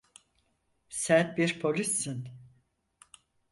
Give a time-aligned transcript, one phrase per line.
[0.89, 2.29] Sen bir polissin.